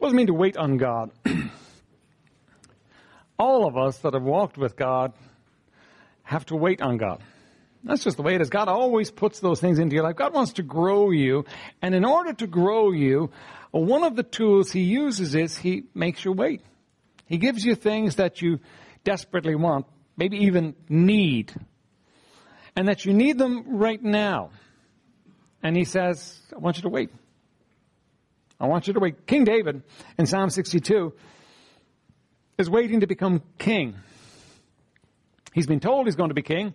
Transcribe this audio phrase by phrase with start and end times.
[0.00, 1.10] What does it mean to wait on God?
[3.38, 5.12] All of us that have walked with God
[6.22, 7.20] have to wait on God.
[7.84, 8.48] That's just the way it is.
[8.48, 10.16] God always puts those things into your life.
[10.16, 11.44] God wants to grow you.
[11.82, 13.30] And in order to grow you,
[13.72, 16.62] one of the tools He uses is He makes you wait.
[17.26, 18.58] He gives you things that you
[19.04, 19.84] desperately want,
[20.16, 21.52] maybe even need.
[22.74, 24.48] And that you need them right now.
[25.62, 27.10] And He says, I want you to wait.
[28.60, 29.26] I want you to wait.
[29.26, 29.82] King David
[30.18, 31.14] in Psalm 62
[32.58, 33.94] is waiting to become king.
[35.54, 36.74] He's been told he's going to be king.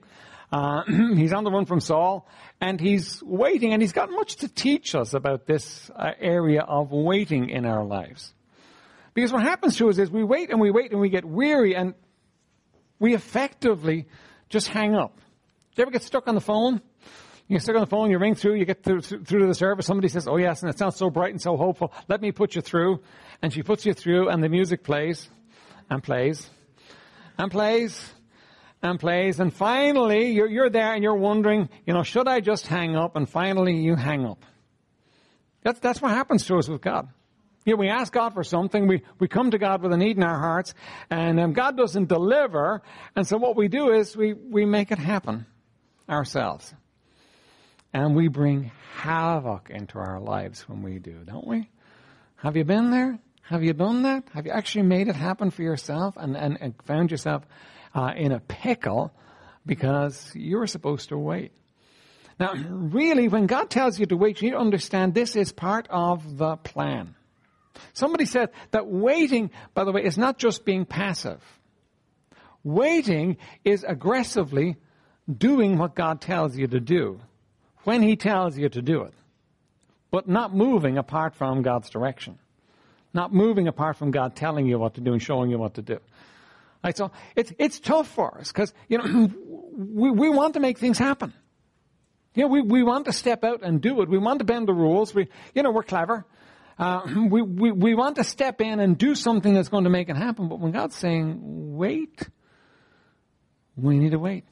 [0.51, 0.83] Uh,
[1.15, 2.27] he's on the run from Saul,
[2.59, 6.91] and he's waiting, and he's got much to teach us about this uh, area of
[6.91, 8.33] waiting in our lives.
[9.13, 11.75] Because what happens to us is we wait and we wait and we get weary,
[11.75, 11.93] and
[12.99, 14.07] we effectively
[14.49, 15.17] just hang up.
[15.17, 16.81] Do you ever get stuck on the phone?
[17.47, 19.53] You get stuck on the phone, you ring through, you get through, through to the
[19.53, 22.31] service, somebody says, oh yes, and it sounds so bright and so hopeful, let me
[22.31, 23.01] put you through.
[23.41, 25.29] And she puts you through, and the music plays,
[25.89, 26.49] and plays,
[27.37, 28.13] and plays,
[28.81, 29.39] and plays.
[29.39, 33.15] And finally, you're, you're there and you're wondering, you know, should I just hang up?
[33.15, 34.43] And finally, you hang up.
[35.61, 37.09] That's, that's what happens to us with God.
[37.65, 40.17] You know, we ask God for something, we, we come to God with a need
[40.17, 40.75] in our hearts,
[41.09, 42.83] and um, God doesn't deliver,
[43.15, 45.47] and so what we do is we, we make it happen
[46.07, 46.71] ourselves.
[47.95, 51.69] And we bring havoc into our lives when we do, don't we?
[52.35, 53.17] Have you been there?
[53.43, 54.25] Have you done that?
[54.33, 57.43] Have you actually made it happen for yourself and, and, and found yourself
[57.93, 59.13] uh, in a pickle
[59.65, 61.53] because you were supposed to wait.
[62.37, 65.87] Now, really, when God tells you to wait, you need to understand this is part
[65.89, 67.15] of the plan.
[67.93, 71.41] Somebody said that waiting, by the way, is not just being passive.
[72.61, 74.75] Waiting is aggressively
[75.33, 77.21] doing what God tells you to do
[77.85, 79.13] when He tells you to do it,
[80.11, 82.37] but not moving apart from God's direction.
[83.13, 85.81] Not moving apart from God telling you what to do and showing you what to
[85.81, 85.99] do.
[86.83, 86.95] Right?
[86.95, 89.31] So it's, it's tough for us because, you know,
[89.77, 91.33] we, we want to make things happen.
[92.35, 94.09] You know, we, we want to step out and do it.
[94.09, 95.15] We want to bend the rules.
[95.15, 96.25] We, you know, we're clever.
[96.77, 100.09] Uh, we, we, we want to step in and do something that's going to make
[100.09, 100.49] it happen.
[100.49, 101.39] But when God's saying,
[101.77, 102.29] wait,
[103.77, 104.43] we need to wait.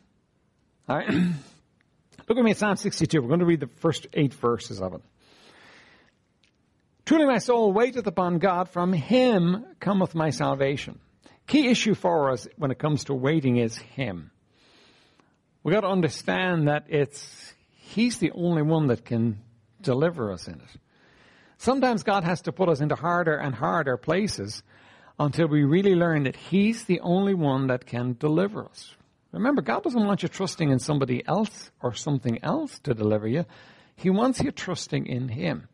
[0.88, 1.09] All right.
[2.28, 3.22] Look at me at Psalm 62.
[3.22, 5.01] We're going to read the first eight verses of it.
[7.06, 8.69] Truly my soul waiteth upon God.
[8.69, 11.00] From him cometh my salvation.
[11.47, 14.31] Key issue for us when it comes to waiting is Him.
[15.63, 19.41] We've got to understand that it's He's the only one that can
[19.81, 20.79] deliver us in it.
[21.57, 24.63] Sometimes God has to put us into harder and harder places
[25.19, 28.95] until we really learn that He's the only one that can deliver us.
[29.33, 33.45] Remember, God doesn't want you trusting in somebody else or something else to deliver you.
[33.95, 35.67] He wants you trusting in Him.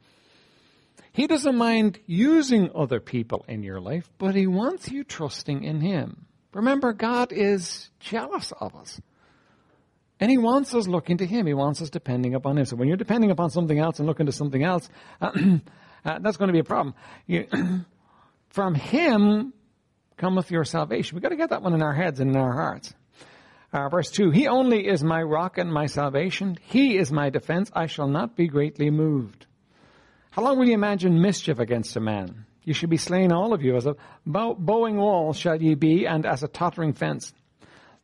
[1.11, 5.81] He doesn't mind using other people in your life, but He wants you trusting in
[5.81, 6.25] Him.
[6.53, 9.01] Remember, God is jealous of us.
[10.21, 11.45] And He wants us looking to Him.
[11.45, 12.63] He wants us depending upon Him.
[12.63, 14.89] So when you're depending upon something else and looking to something else,
[15.21, 15.31] uh,
[16.03, 16.95] that's going to be a problem.
[17.27, 17.47] You,
[18.49, 19.53] from Him
[20.15, 21.15] cometh your salvation.
[21.15, 22.93] We've got to get that one in our heads and in our hearts.
[23.71, 26.57] Uh, verse 2, He only is my rock and my salvation.
[26.61, 27.69] He is my defense.
[27.73, 29.45] I shall not be greatly moved.
[30.31, 32.45] How long will you imagine mischief against a man?
[32.63, 33.75] You should be slain all of you.
[33.75, 37.33] As a bow, bowing wall shall ye be, and as a tottering fence.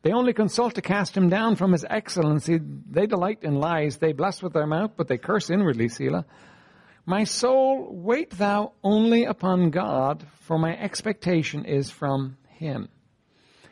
[0.02, 2.60] They only consult to cast him down from his excellency.
[2.60, 3.96] They delight in lies.
[3.96, 6.26] They bless with their mouth, but they curse inwardly, Selah.
[7.04, 12.88] My soul, wait thou only upon God, for my expectation is from him.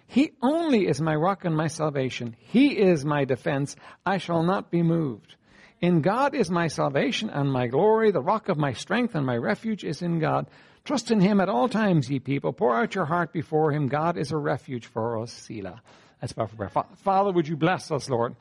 [0.07, 2.37] He only is my rock and my salvation.
[2.39, 3.77] He is my defense.
[4.05, 5.37] I shall not be moved.
[5.81, 8.11] In God is my salvation and my glory.
[8.11, 10.47] The rock of my strength and my refuge is in God.
[10.85, 12.53] Trust in Him at all times, ye people.
[12.53, 13.89] Pour out your heart before Him.
[13.89, 15.33] God is a refuge for us.
[15.33, 15.83] Selah.
[16.21, 16.71] That's powerful prayer.
[17.03, 18.37] Father, would you bless us, Lord?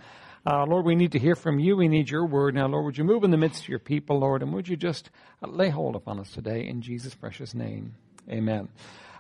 [0.46, 1.78] Uh, Lord, we need to hear from you.
[1.78, 2.54] We need your word.
[2.54, 4.76] Now, Lord, would you move in the midst of your people, Lord, and would you
[4.76, 5.10] just
[5.42, 7.96] lay hold upon us today in Jesus' precious name?
[8.30, 8.68] Amen.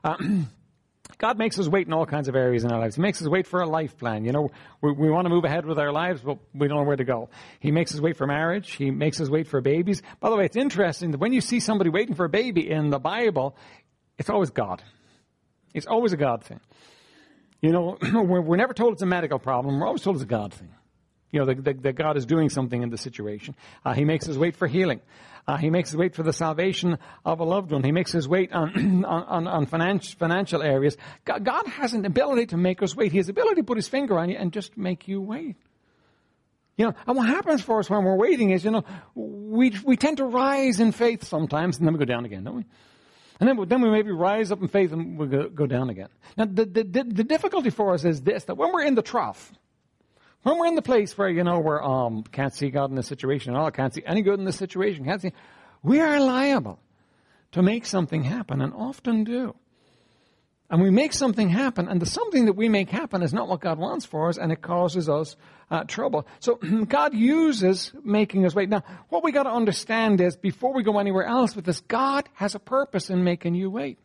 [0.03, 0.17] Uh,
[1.23, 2.97] God makes us wait in all kinds of areas in our lives.
[2.97, 4.25] He makes us wait for a life plan.
[4.25, 6.83] You know, we, we want to move ahead with our lives, but we don't know
[6.83, 7.29] where to go.
[7.61, 8.73] He makes us wait for marriage.
[8.73, 10.01] He makes us wait for babies.
[10.19, 12.89] By the way, it's interesting that when you see somebody waiting for a baby in
[12.89, 13.55] the Bible,
[14.17, 14.83] it's always God.
[15.73, 16.59] It's always a God thing.
[17.61, 19.79] You know, we're, we're never told it's a medical problem.
[19.79, 20.75] We're always told it's a God thing.
[21.31, 23.55] You know, that, that, that God is doing something in the situation.
[23.85, 24.99] Uh, he makes us wait for healing.
[25.45, 27.83] Uh, he makes his wait for the salvation of a loved one.
[27.83, 30.97] He makes his wait on, on, on financial, financial areas.
[31.25, 33.11] God, God has an ability to make us wait.
[33.11, 35.57] He has the ability to put his finger on you and just make you wait.
[36.77, 39.95] You know, and what happens for us when we're waiting is, you know, we, we
[39.95, 42.65] tend to rise in faith sometimes and then we go down again, don't we?
[43.39, 46.09] And then, then we maybe rise up in faith and we go, go down again.
[46.37, 49.51] Now, the, the, the difficulty for us is this, that when we're in the trough,
[50.43, 53.07] when we're in the place where, you know, we're, um, can't see God in this
[53.07, 55.33] situation at all, can't see any good in this situation, can't see,
[55.81, 56.79] we are liable
[57.53, 59.55] to make something happen and often do.
[60.69, 63.59] And we make something happen, and the something that we make happen is not what
[63.59, 65.35] God wants for us, and it causes us
[65.69, 66.25] uh, trouble.
[66.39, 66.55] So
[66.87, 68.69] God uses making us wait.
[68.69, 72.27] Now, what we got to understand is, before we go anywhere else with this, God
[72.33, 73.99] has a purpose in making you wait.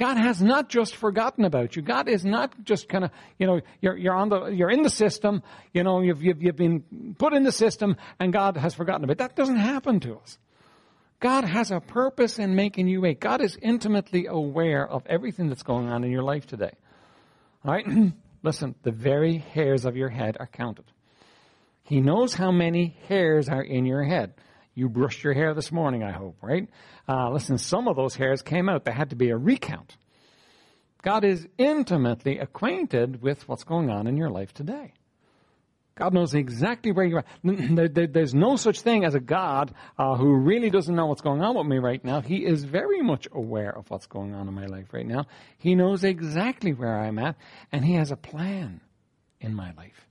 [0.00, 1.82] God has not just forgotten about you.
[1.82, 4.88] God is not just kind of, you know, you're, you're on the, you're in the
[4.88, 5.42] system,
[5.74, 9.12] you know, you've, you've, you've been put in the system and God has forgotten about
[9.12, 9.18] it.
[9.18, 10.38] That doesn't happen to us.
[11.20, 13.20] God has a purpose in making you wait.
[13.20, 16.72] God is intimately aware of everything that's going on in your life today.
[17.62, 17.86] All right?
[18.42, 20.86] Listen, the very hairs of your head are counted.
[21.82, 24.32] He knows how many hairs are in your head.
[24.74, 26.68] You brushed your hair this morning, I hope, right?
[27.08, 28.84] Uh, listen, some of those hairs came out.
[28.84, 29.96] There had to be a recount.
[31.02, 34.92] God is intimately acquainted with what's going on in your life today.
[35.96, 37.24] God knows exactly where you are.
[37.42, 41.56] There's no such thing as a God uh, who really doesn't know what's going on
[41.56, 42.22] with me right now.
[42.22, 45.26] He is very much aware of what's going on in my life right now.
[45.58, 47.36] He knows exactly where I'm at,
[47.70, 48.80] and He has a plan
[49.40, 50.06] in my life.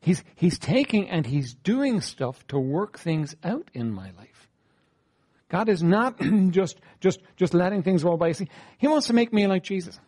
[0.00, 4.48] He's, he's taking and He's doing stuff to work things out in my life.
[5.48, 6.20] God is not
[6.50, 8.32] just, just, just letting things roll by.
[8.78, 9.98] He wants to make me like Jesus.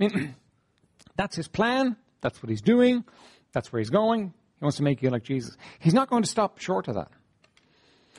[0.00, 0.34] I mean,
[1.16, 1.96] that's His plan.
[2.20, 3.04] That's what he's doing.
[3.52, 4.32] That's where he's going.
[4.58, 5.56] He wants to make you like Jesus.
[5.78, 7.10] He's not going to stop short of that.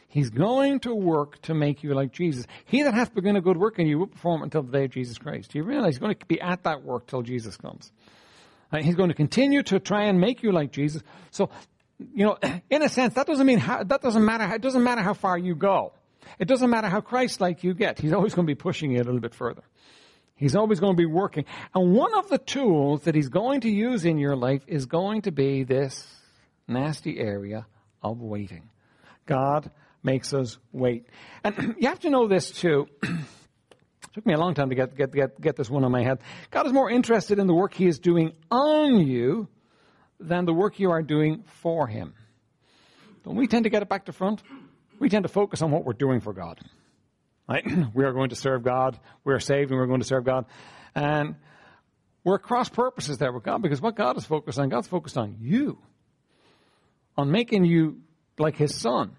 [0.07, 2.47] He's going to work to make you like Jesus.
[2.65, 4.85] He that hath begun a good work in you will perform it until the day
[4.85, 5.51] of Jesus Christ.
[5.51, 7.91] Do you realize he's going to be at that work till Jesus comes?
[8.71, 11.01] Uh, he's going to continue to try and make you like Jesus.
[11.31, 11.49] So,
[12.13, 12.37] you know,
[12.69, 14.55] in a sense, that doesn't mean how, that doesn't matter.
[14.55, 15.93] It doesn't matter how far you go.
[16.37, 17.99] It doesn't matter how Christ-like you get.
[17.99, 19.63] He's always going to be pushing you a little bit further.
[20.35, 21.45] He's always going to be working.
[21.75, 25.23] And one of the tools that he's going to use in your life is going
[25.23, 26.07] to be this
[26.67, 27.65] nasty area
[28.01, 28.69] of waiting.
[29.25, 29.69] God
[30.01, 31.07] makes us wait.
[31.43, 32.87] And you have to know this too.
[34.13, 36.19] took me a long time to get, get, get, get this one on my head.
[36.51, 39.47] God is more interested in the work he is doing on you
[40.19, 42.13] than the work you are doing for him.
[43.23, 44.41] Don't we tend to get it back to front?
[44.99, 46.59] We tend to focus on what we're doing for God.
[47.47, 47.65] Right?
[47.93, 48.99] we are going to serve God.
[49.23, 50.45] We are saved and we're going to serve God.
[50.95, 51.35] And
[52.23, 55.37] we're cross purposes there with God because what God is focused on, God's focused on
[55.39, 55.77] you.
[57.17, 58.01] On making you
[58.37, 59.15] like His Son.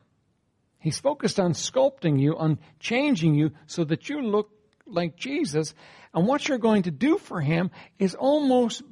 [0.78, 4.50] He's focused on sculpting you, on changing you so that you look
[4.92, 5.74] like Jesus.
[6.14, 8.82] And what you're going to do for Him is almost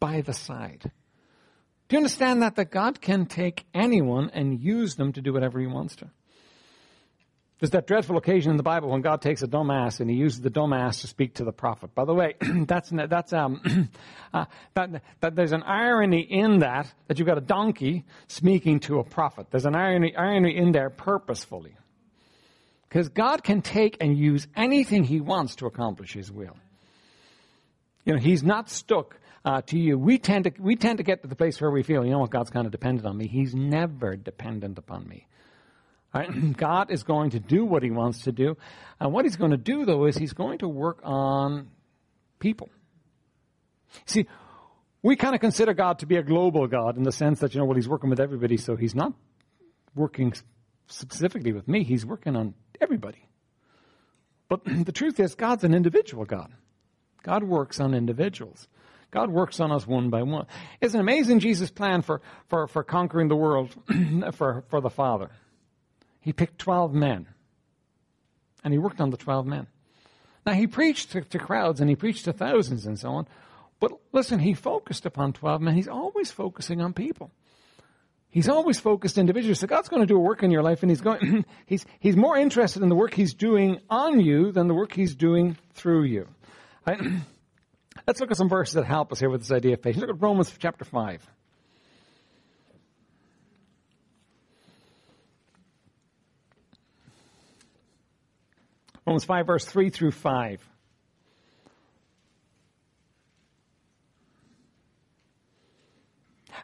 [0.00, 0.90] by the side.
[1.88, 2.56] Do you understand that?
[2.56, 6.10] That God can take anyone and use them to do whatever He wants to.
[7.62, 10.40] There's that dreadful occasion in the Bible when God takes a dumbass and he uses
[10.40, 11.94] the dumbass to speak to the prophet.
[11.94, 12.34] By the way,
[12.66, 13.88] that's that's um,
[14.34, 18.98] uh, that, that there's an irony in that that you've got a donkey speaking to
[18.98, 19.46] a prophet.
[19.52, 21.76] There's an irony irony in there purposefully,
[22.92, 26.58] because God can take and use anything He wants to accomplish His will.
[28.04, 29.98] You know, He's not stuck uh, to you.
[29.98, 32.18] We tend to we tend to get to the place where we feel, you know
[32.18, 33.28] what, God's kind of dependent on me.
[33.28, 35.26] He's never dependent upon me.
[36.14, 36.56] Right?
[36.56, 38.58] God is going to do what he wants to do.
[39.00, 41.70] And what he's going to do, though, is he's going to work on
[42.40, 42.68] people.
[44.04, 44.26] See,
[45.02, 47.60] we kind of consider God to be a global God in the sense that, you
[47.60, 49.14] know, well, he's working with everybody, so he's not
[49.94, 50.34] working
[50.88, 52.52] specifically with me, he's working on
[52.82, 53.26] everybody.
[54.48, 56.52] But the truth is, God's an individual God.
[57.22, 58.68] God works on individuals.
[59.10, 60.46] God works on us one by one.
[60.80, 63.74] It's an amazing Jesus plan for, for, for conquering the world
[64.32, 65.30] for, for the Father
[66.22, 67.26] he picked 12 men.
[68.64, 69.66] And he worked on the 12 men.
[70.46, 73.26] Now, he preached to, to, crowds and he preached to thousands and so on.
[73.80, 75.74] But listen, he focused upon 12 men.
[75.74, 77.32] He's always focusing on people.
[78.32, 79.54] He's always focused individually.
[79.54, 82.16] So God's going to do a work in your life and he's going, he's, he's
[82.16, 86.04] more interested in the work he's doing on you than the work he's doing through
[86.04, 86.26] you.
[86.86, 86.98] Right?
[88.06, 90.00] Let's look at some verses that help us here with this idea of patience.
[90.00, 91.28] Look at Romans chapter 5.
[99.06, 100.68] Romans 5, verse 3 through 5.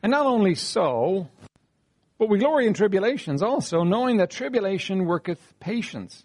[0.02, 1.28] And not only so,
[2.18, 6.24] but we glory in tribulations also, knowing that tribulation worketh patience.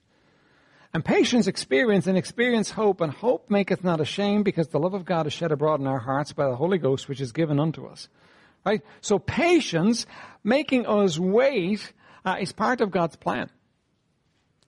[0.94, 5.06] And patience experience, and experience hope, and hope maketh not ashamed, because the love of
[5.06, 7.86] God is shed abroad in our hearts by the Holy Ghost, which is given unto
[7.86, 8.10] us.
[8.66, 8.82] Right?
[9.02, 10.06] So patience,
[10.44, 11.94] making us wait,
[12.26, 13.50] uh, is part of God's plan.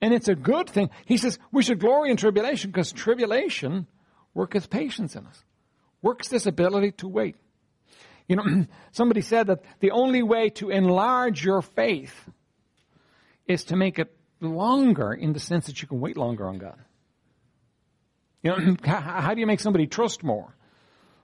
[0.02, 0.90] And it's a good thing.
[1.06, 3.88] He says we should glory in tribulation because tribulation
[4.34, 5.44] worketh patience in us,
[6.02, 7.36] works this ability to wait.
[8.28, 12.14] You know, somebody said that the only way to enlarge your faith
[13.48, 16.80] is to make it longer in the sense that you can wait longer on God.
[18.42, 20.56] You know, how do you make somebody trust more?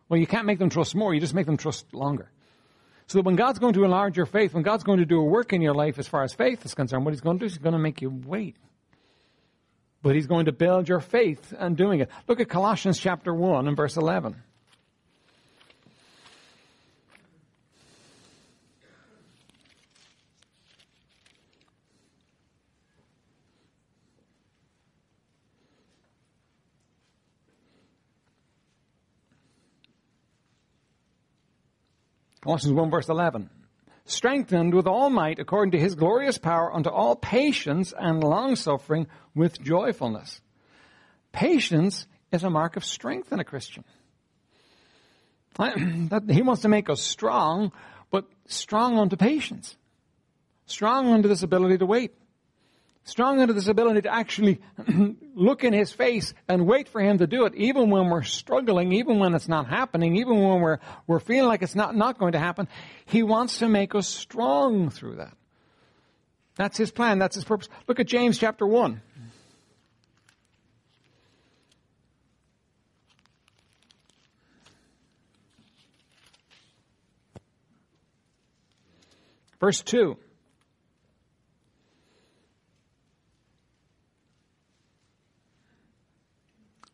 [0.10, 2.30] Well, you can't make them trust more, you just make them trust longer.
[3.08, 5.24] So that when God's going to enlarge your faith, when God's going to do a
[5.24, 7.46] work in your life as far as faith is concerned, what He's going to do
[7.46, 8.56] is He's going to make you wait.
[10.02, 12.10] But He's going to build your faith and doing it.
[12.28, 14.42] Look at Colossians chapter 1 and verse 11.
[32.52, 33.50] Colossians 1 verse 11.
[34.04, 39.08] Strengthened with all might according to his glorious power unto all patience and long suffering
[39.34, 40.42] with joyfulness.
[41.32, 43.86] Patience is a mark of strength in a Christian.
[46.30, 47.72] he wants to make us strong,
[48.10, 49.78] but strong unto patience.
[50.66, 52.12] Strong unto this ability to wait
[53.04, 54.62] strong under this ability to actually
[55.36, 58.92] look in his face and wait for him to do it, even when we're struggling,
[58.94, 62.34] even when it's not happening, even when we're, we're feeling like it's not, not going
[62.34, 62.68] to happen.
[63.06, 65.36] He wants to make us strong through that.
[66.56, 67.18] That's his plan.
[67.20, 67.70] That's his purpose.
[67.88, 69.02] Look at James chapter 1.
[79.60, 80.18] Verse 2.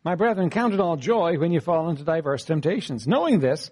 [0.08, 3.70] My brethren, count it all joy when you fall into diverse temptations, knowing this,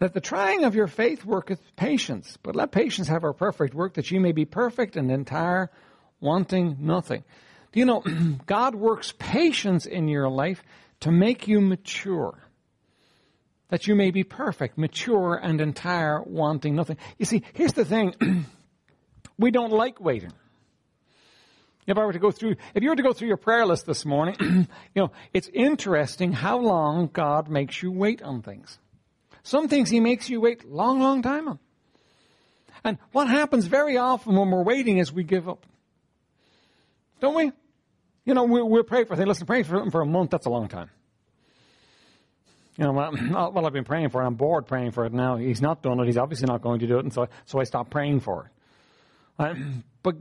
[0.00, 2.36] that the trying of your faith worketh patience.
[2.42, 5.70] But let patience have her perfect work, that ye may be perfect and entire,
[6.18, 7.22] wanting nothing.
[7.70, 8.02] Do you know,
[8.46, 10.60] God works patience in your life
[11.02, 12.36] to make you mature.
[13.68, 16.96] That you may be perfect, mature, and entire, wanting nothing.
[17.16, 18.12] You see, here's the thing.
[19.38, 20.32] we don't like waiting.
[21.86, 23.86] If I were to go through, if you were to go through your prayer list
[23.86, 28.78] this morning, you know, it's interesting how long God makes you wait on things.
[29.44, 31.58] Some things He makes you wait long, long time on.
[32.82, 35.64] And what happens very often when we're waiting is we give up.
[37.20, 37.52] Don't we?
[38.24, 39.28] You know, we, we'll pray for things.
[39.28, 40.90] Listen, praying for something for a month, that's a long time.
[42.76, 42.92] You know,
[43.30, 44.26] well, I've been praying for it.
[44.26, 45.36] I'm bored praying for it now.
[45.36, 46.06] He's not done it.
[46.06, 47.04] He's obviously not going to do it.
[47.04, 48.50] And so, so I stopped praying for
[49.38, 49.42] it.
[49.42, 49.54] Uh,
[50.02, 50.16] but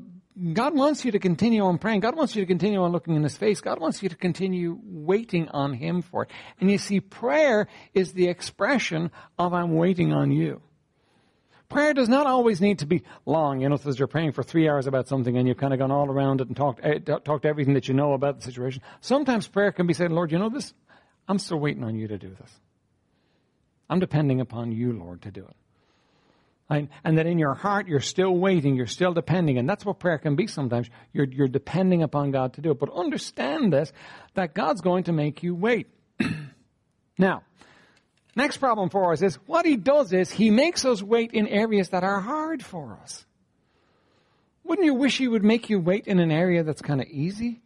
[0.53, 2.01] God wants you to continue on praying.
[2.01, 3.61] God wants you to continue on looking in His face.
[3.61, 6.31] God wants you to continue waiting on Him for it.
[6.59, 10.61] And you see, prayer is the expression of I'm waiting on you.
[11.69, 13.61] Prayer does not always need to be long.
[13.61, 15.91] You know, as you're praying for three hours about something and you've kind of gone
[15.91, 18.81] all around it and talked, uh, talked everything that you know about the situation.
[19.01, 20.73] Sometimes prayer can be said, Lord, you know this?
[21.27, 22.51] I'm still waiting on you to do this.
[23.89, 25.55] I'm depending upon you, Lord, to do it.
[26.67, 29.99] And, and, that in your heart you're still waiting, you're still depending, and that's what
[29.99, 30.89] prayer can be sometimes.
[31.13, 32.79] You're, you're depending upon God to do it.
[32.79, 33.93] But understand this,
[34.33, 35.87] that God's going to make you wait.
[37.19, 37.43] now,
[38.35, 41.89] next problem for us is what He does is He makes us wait in areas
[41.89, 43.25] that are hard for us.
[44.63, 47.61] Wouldn't you wish He would make you wait in an area that's kind of easy?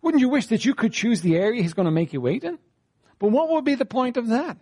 [0.00, 2.44] Wouldn't you wish that you could choose the area He's going to make you wait
[2.44, 2.60] in?
[3.18, 4.58] But what would be the point of that?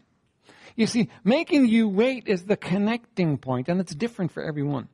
[0.77, 4.89] You see, making you wait is the connecting point, and it's different for everyone.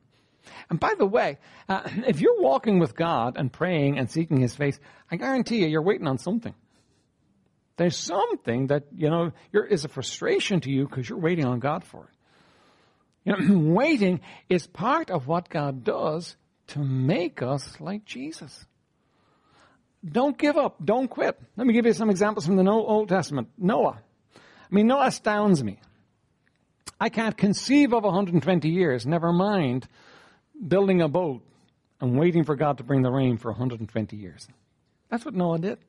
[0.69, 4.55] And by the way, uh, if you're walking with God and praying and seeking His
[4.55, 4.79] face,
[5.11, 6.53] I guarantee you, you're waiting on something.
[7.77, 11.83] There's something that, you know, is a frustration to you because you're waiting on God
[11.83, 12.19] for it.
[13.23, 16.35] You know, waiting is part of what God does
[16.67, 18.65] to make us like Jesus.
[20.03, 20.83] Don't give up.
[20.83, 21.39] Don't quit.
[21.57, 23.49] Let me give you some examples from the Old Testament.
[23.57, 24.01] Noah.
[24.71, 25.79] I mean, Noah astounds me.
[26.99, 29.87] I can't conceive of 120 years, never mind
[30.67, 31.41] building a boat
[32.01, 34.47] and waiting for God to bring the rain for 120 years.
[35.09, 35.79] That's what Noah did.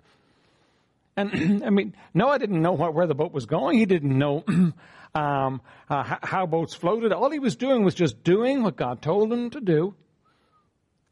[1.17, 3.79] And I mean, Noah didn't know what, where the boat was going.
[3.79, 4.45] He didn't know
[5.15, 7.13] um, uh, how boats floated.
[7.13, 9.95] All he was doing was just doing what God told him to do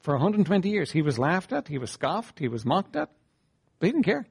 [0.00, 0.90] for 120 years.
[0.90, 3.10] He was laughed at, he was scoffed, he was mocked at,
[3.78, 4.26] but he didn't care.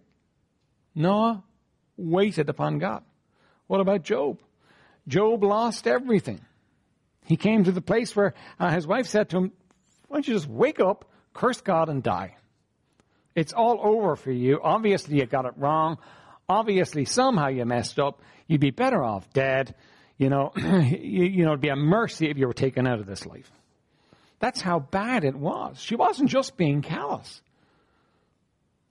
[0.96, 1.44] Noah
[1.98, 3.04] waited upon God.
[3.68, 4.40] What about Job?
[5.08, 6.42] Job lost everything.
[7.26, 9.52] He came to the place where uh, his wife said to him,
[10.08, 12.36] Why don't you just wake up, curse God, and die?
[13.36, 14.60] It's all over for you.
[14.64, 15.98] Obviously, you got it wrong.
[16.50, 18.22] Obviously, somehow you messed up.
[18.48, 19.76] You'd be better off dead.
[20.18, 23.06] You know, you, you know, it'd be a mercy if you were taken out of
[23.06, 23.52] this life.
[24.40, 25.80] That's how bad it was.
[25.80, 27.42] She wasn't just being callous.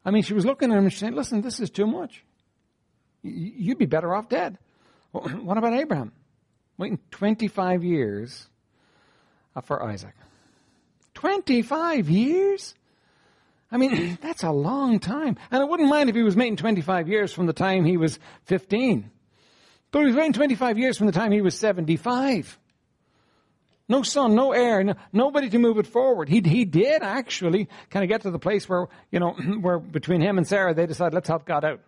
[0.05, 2.23] I mean, she was looking at him and saying, listen, this is too much.
[3.23, 4.59] You'd be better off dead.
[5.43, 6.13] What about Abraham?
[6.79, 8.47] Waiting 25 years
[9.55, 10.15] uh, for Isaac.
[11.15, 12.75] 25 years?
[13.71, 15.37] I mean, that's a long time.
[15.51, 18.19] And I wouldn't mind if he was waiting 25 years from the time he was
[18.45, 19.11] 15.
[19.91, 22.59] But he was waiting 25 years from the time he was 75.
[23.89, 26.29] No son, no heir, no, nobody to move it forward.
[26.29, 29.31] He, he did actually kind of get to the place where, you know,
[29.61, 31.81] where between him and Sarah, they decided, let's help God out.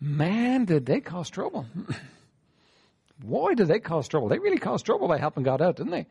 [0.00, 1.66] Man, did they cause trouble.
[3.18, 4.28] Boy, did they cause trouble.
[4.28, 6.06] They really caused trouble by helping God out, didn't they?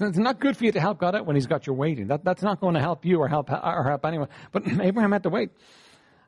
[0.00, 2.08] It's not good for you to help God out when He's got you waiting.
[2.08, 4.28] That, that's not going to help you or help or help anyone.
[4.50, 5.50] But Abraham had to wait.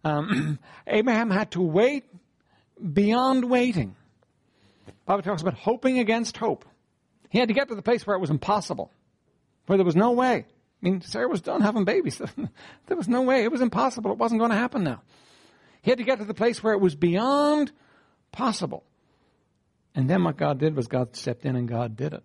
[0.03, 2.05] Um, Abraham had to wait
[2.93, 3.97] beyond waiting.
[5.07, 6.65] Bible talks about hoping against hope.
[7.31, 8.91] He had to get to the place where it was impossible,
[9.67, 10.47] where there was no way.
[10.47, 12.21] I mean, Sarah was done having babies.
[12.87, 13.45] there was no way.
[13.45, 14.13] It was impossible.
[14.13, 15.03] It wasn't going to happen now.
[15.85, 17.71] He had to get to the place where it was beyond
[18.33, 18.85] possible.
[19.95, 22.23] And then what God did was God stepped in and God did it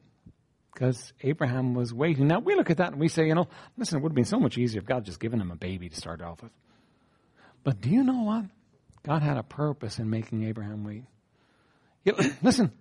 [0.74, 2.28] because Abraham was waiting.
[2.28, 4.24] Now we look at that and we say, you know, listen, it would have been
[4.24, 6.54] so much easier if God just given him a baby to start off with.
[7.66, 8.46] But do you know what?
[9.04, 11.04] God had a purpose in making Abraham wait.
[12.06, 12.72] You know, listen,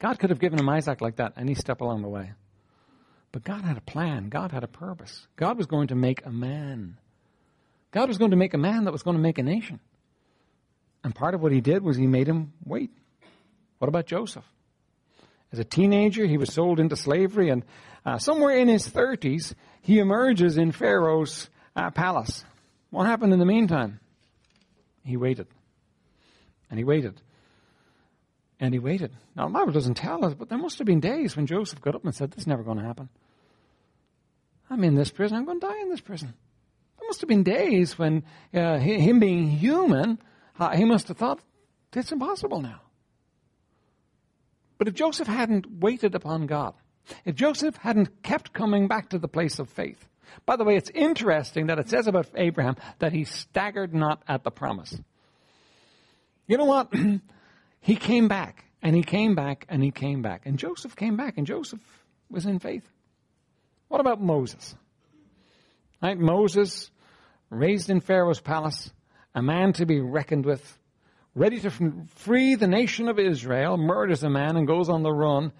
[0.00, 2.32] God could have given him Isaac like that any step along the way.
[3.30, 4.30] But God had a plan.
[4.30, 5.28] God had a purpose.
[5.36, 6.98] God was going to make a man.
[7.96, 9.80] God was going to make a man that was going to make a nation.
[11.02, 12.90] And part of what he did was he made him wait.
[13.78, 14.44] What about Joseph?
[15.50, 17.64] As a teenager, he was sold into slavery, and
[18.04, 22.44] uh, somewhere in his 30s, he emerges in Pharaoh's uh, palace.
[22.90, 23.98] What happened in the meantime?
[25.02, 25.46] He waited.
[26.68, 27.18] And he waited.
[28.60, 29.10] And he waited.
[29.34, 31.94] Now, the Bible doesn't tell us, but there must have been days when Joseph got
[31.94, 33.08] up and said, This is never going to happen.
[34.68, 35.38] I'm in this prison.
[35.38, 36.34] I'm going to die in this prison.
[37.06, 40.18] Must have been days when uh, him being human,
[40.58, 41.40] uh, he must have thought,
[41.94, 42.80] It's impossible now.
[44.78, 46.74] But if Joseph hadn't waited upon God,
[47.24, 50.06] if Joseph hadn't kept coming back to the place of faith,
[50.44, 54.44] by the way, it's interesting that it says about Abraham that he staggered not at
[54.44, 54.98] the promise.
[56.46, 56.92] You know what?
[57.80, 60.42] he came back, and he came back, and he came back.
[60.44, 61.80] And Joseph came back, and Joseph
[62.28, 62.86] was in faith.
[63.88, 64.74] What about Moses?
[66.02, 66.18] Right?
[66.18, 66.90] Moses,
[67.58, 68.92] raised in Pharaoh's palace,
[69.34, 70.78] a man to be reckoned with,
[71.34, 71.70] ready to
[72.16, 75.52] free the nation of Israel, murders a man and goes on the run.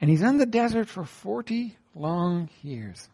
[0.00, 3.08] And he's in the desert for 40 long years.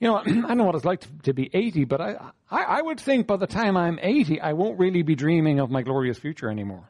[0.00, 2.16] You know, I don't know what it's like to, to be 80, but I,
[2.50, 5.70] I, I, would think by the time I'm 80, I won't really be dreaming of
[5.70, 6.88] my glorious future anymore.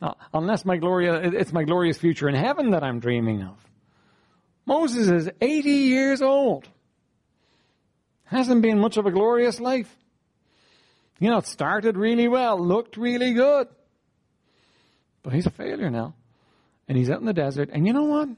[0.00, 3.56] Uh, unless my gloria, it's my glorious future in heaven that I'm dreaming of.
[4.66, 6.68] Moses is 80 years old.
[8.24, 9.94] Hasn't been much of a glorious life.
[11.18, 13.68] You know, it started really well, looked really good.
[15.22, 16.14] But he's a failure now.
[16.88, 17.70] And he's out in the desert.
[17.72, 18.28] And you know what?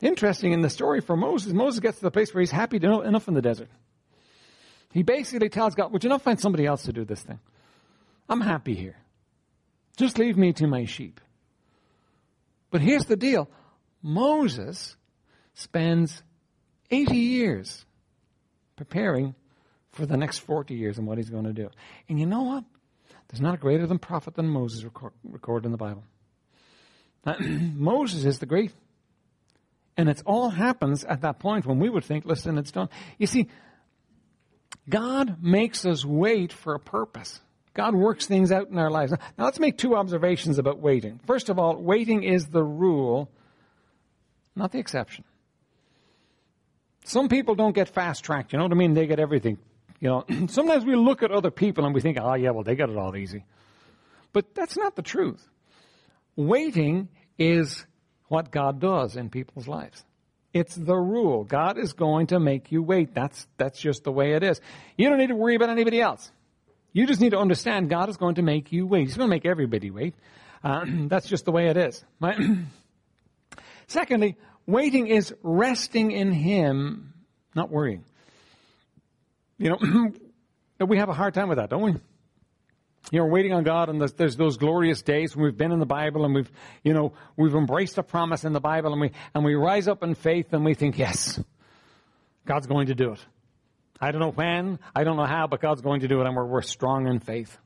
[0.00, 3.28] Interesting in the story for Moses, Moses gets to the place where he's happy enough
[3.28, 3.68] in the desert.
[4.92, 7.40] He basically tells God, Would you not find somebody else to do this thing?
[8.28, 8.96] I'm happy here.
[9.96, 11.20] Just leave me to my sheep.
[12.70, 13.48] But here's the deal
[14.02, 14.96] Moses
[15.54, 16.22] spends
[16.90, 17.84] 80 years
[18.76, 19.34] preparing
[19.92, 21.70] for the next 40 years and what he's going to do.
[22.08, 22.64] And you know what?
[23.28, 26.04] There's not a greater than prophet than Moses record, recorded in the Bible.
[27.40, 28.72] Moses is the great.
[29.96, 32.88] And it all happens at that point when we would think, listen, it's done.
[33.18, 33.48] You see,
[34.88, 37.40] God makes us wait for a purpose.
[37.74, 39.12] God works things out in our lives.
[39.12, 41.20] Now let's make two observations about waiting.
[41.26, 43.30] First of all, waiting is the rule,
[44.54, 45.24] not the exception.
[47.08, 48.52] Some people don't get fast tracked.
[48.52, 48.94] You know what I mean?
[48.94, 49.58] They get everything
[50.00, 52.74] you know, sometimes we look at other people and we think, oh, yeah, well, they
[52.74, 53.44] got it all easy.
[54.32, 55.46] But that's not the truth.
[56.34, 57.86] Waiting is
[58.28, 60.04] what God does in people's lives.
[60.52, 61.44] It's the rule.
[61.44, 63.14] God is going to make you wait.
[63.14, 64.60] That's, that's just the way it is.
[64.96, 66.30] You don't need to worry about anybody else.
[66.92, 69.06] You just need to understand God is going to make you wait.
[69.06, 70.14] He's going to make everybody wait.
[70.64, 72.04] Uh, that's just the way it is.
[73.86, 74.36] Secondly,
[74.66, 77.14] waiting is resting in Him,
[77.54, 78.04] not worrying.
[79.58, 80.12] You know,
[80.86, 81.94] we have a hard time with that, don't we?
[83.12, 85.86] You know, waiting on God, and there's, those glorious days when we've been in the
[85.86, 86.50] Bible and we've,
[86.82, 90.02] you know, we've embraced a promise in the Bible, and we and we rise up
[90.02, 91.40] in faith and we think, yes,
[92.44, 93.24] God's going to do it.
[94.00, 96.34] I don't know when, I don't know how, but God's going to do it, and
[96.34, 97.56] we're we're strong in faith.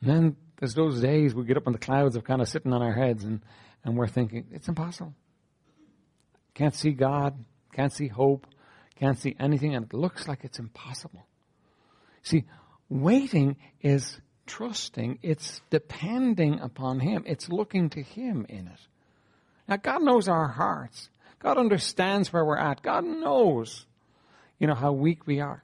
[0.00, 2.72] And then there's those days we get up in the clouds of kind of sitting
[2.72, 3.40] on our heads, and
[3.84, 5.14] and we're thinking it's impossible.
[6.54, 7.34] Can't see God,
[7.72, 8.46] can't see hope,
[8.96, 11.26] can't see anything and it looks like it's impossible.
[12.22, 12.44] See,
[12.88, 15.18] waiting is trusting.
[15.22, 17.24] It's depending upon Him.
[17.26, 18.80] It's looking to Him in it.
[19.68, 21.08] Now, God knows our hearts.
[21.38, 22.82] God understands where we're at.
[22.82, 23.86] God knows,
[24.58, 25.62] you know, how weak we are.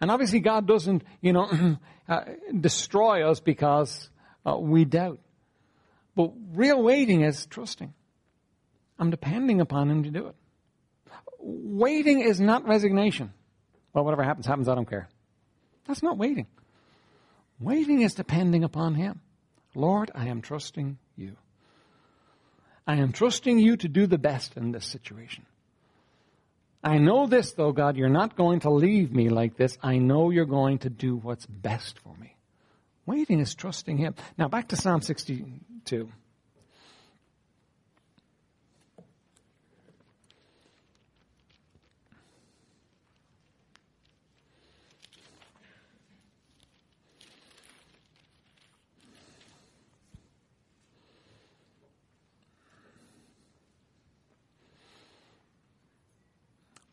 [0.00, 2.20] And obviously God doesn't, you know, uh,
[2.58, 4.10] destroy us because
[4.46, 5.18] uh, we doubt.
[6.14, 7.92] But real waiting is trusting.
[8.98, 10.34] I'm depending upon Him to do it.
[11.38, 13.32] Waiting is not resignation.
[13.92, 15.08] Well, whatever happens, happens, I don't care.
[15.86, 16.46] That's not waiting.
[17.60, 19.20] Waiting is depending upon Him.
[19.74, 21.36] Lord, I am trusting you.
[22.86, 25.44] I am trusting you to do the best in this situation.
[26.82, 29.76] I know this, though, God, you're not going to leave me like this.
[29.82, 32.36] I know you're going to do what's best for me.
[33.04, 34.14] Waiting is trusting Him.
[34.36, 36.08] Now, back to Psalm 62.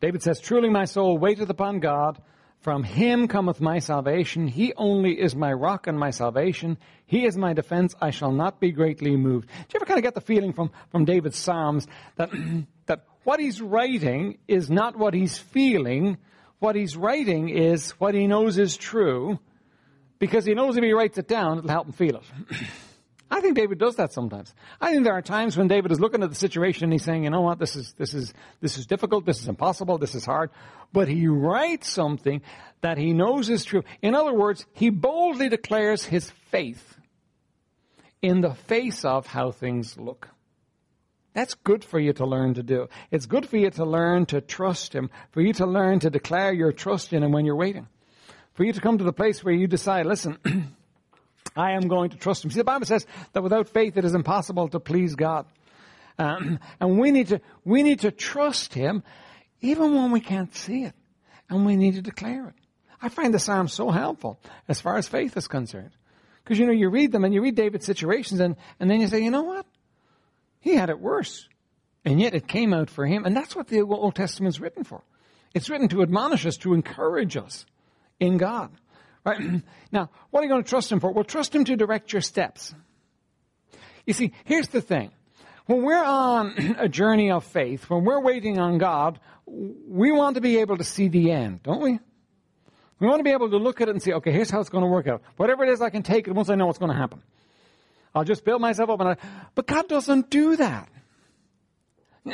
[0.00, 2.20] David says, Truly my soul waiteth upon God.
[2.60, 4.48] From him cometh my salvation.
[4.48, 6.78] He only is my rock and my salvation.
[7.06, 7.94] He is my defense.
[8.00, 9.48] I shall not be greatly moved.
[9.48, 12.30] Do you ever kind of get the feeling from, from David's Psalms that,
[12.86, 16.18] that what he's writing is not what he's feeling.
[16.58, 19.38] What he's writing is what he knows is true
[20.18, 22.24] because he knows if he writes it down, it'll help him feel it.
[23.30, 24.54] I think David does that sometimes.
[24.80, 27.24] I think there are times when David is looking at the situation and he's saying,
[27.24, 30.24] you know what, this is, this is, this is difficult, this is impossible, this is
[30.24, 30.50] hard.
[30.92, 32.40] But he writes something
[32.82, 33.82] that he knows is true.
[34.00, 36.98] In other words, he boldly declares his faith
[38.22, 40.28] in the face of how things look.
[41.34, 42.88] That's good for you to learn to do.
[43.10, 46.52] It's good for you to learn to trust him, for you to learn to declare
[46.52, 47.88] your trust in him when you're waiting.
[48.54, 50.38] For you to come to the place where you decide, listen,
[51.56, 52.50] I am going to trust him.
[52.50, 55.46] See, the Bible says that without faith it is impossible to please God.
[56.18, 59.02] Um, and we need to, we need to trust him
[59.60, 60.94] even when we can't see it.
[61.48, 62.54] And we need to declare it.
[63.00, 65.92] I find the Psalms so helpful as far as faith is concerned.
[66.42, 69.08] Because, you know, you read them and you read David's situations and, and then you
[69.08, 69.66] say, you know what?
[70.60, 71.48] He had it worse.
[72.04, 73.24] And yet it came out for him.
[73.24, 75.02] And that's what the Old Testament's written for.
[75.54, 77.66] It's written to admonish us, to encourage us
[78.20, 78.70] in God.
[79.26, 79.62] Right?
[79.92, 81.12] Now, what are you going to trust Him for?
[81.12, 82.74] Well, trust Him to direct your steps.
[84.04, 85.10] You see, here's the thing.
[85.66, 90.40] When we're on a journey of faith, when we're waiting on God, we want to
[90.40, 91.98] be able to see the end, don't we?
[92.98, 94.70] We want to be able to look at it and say, okay, here's how it's
[94.70, 95.22] going to work out.
[95.36, 97.22] Whatever it is, I can take it once I know what's going to happen.
[98.14, 99.16] I'll just build myself up and I,
[99.54, 100.88] but God doesn't do that.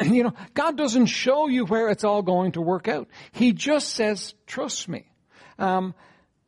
[0.04, 3.08] You know, God doesn't show you where it's all going to work out.
[3.32, 5.04] He just says, trust me.
[5.58, 5.94] Um,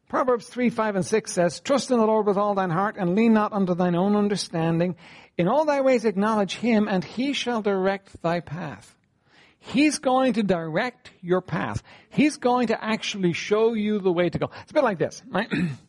[0.08, 3.14] Proverbs 3, 5, and 6 says, Trust in the Lord with all thine heart, and
[3.14, 4.96] lean not unto thine own understanding.
[5.36, 8.94] In all thy ways acknowledge him, and he shall direct thy path.
[9.58, 11.82] He's going to direct your path.
[12.10, 14.50] He's going to actually show you the way to go.
[14.62, 15.50] It's a bit like this, right?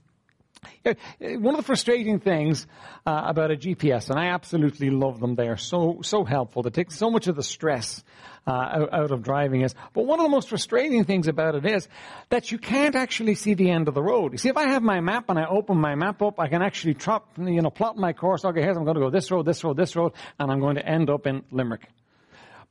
[1.19, 2.67] One of the frustrating things
[3.05, 6.63] uh, about a GPS, and I absolutely love them, they are so, so helpful.
[6.63, 8.03] They take so much of the stress
[8.47, 9.73] uh, out, out, of driving is.
[9.93, 11.87] But one of the most frustrating things about it is
[12.29, 14.33] that you can't actually see the end of the road.
[14.33, 16.61] You see, if I have my map and I open my map up, I can
[16.61, 18.45] actually trot, you know, plot my course.
[18.45, 20.75] Okay, here's I'm going to go this road, this road, this road, and I'm going
[20.75, 21.87] to end up in Limerick.